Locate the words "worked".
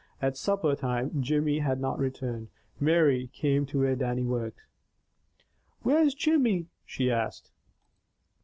4.25-4.61